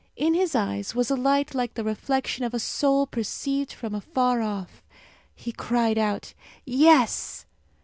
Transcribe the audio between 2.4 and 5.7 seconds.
of a soul perceived from afar off. He